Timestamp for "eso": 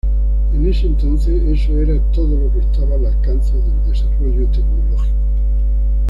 1.43-1.77